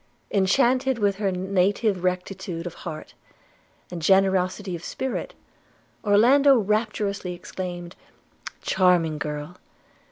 Enchanted 0.31 0.97
with 0.97 1.17
her 1.17 1.31
native 1.31 2.03
rectitude 2.03 2.65
of 2.65 2.73
heart 2.73 3.13
and 3.91 4.01
generosity 4.01 4.75
of 4.75 4.83
spirit, 4.83 5.35
Orlando 6.03 6.57
rapturously 6.57 7.35
exclaimed, 7.35 7.95
'Charming 8.63 9.19
girl! 9.19 9.57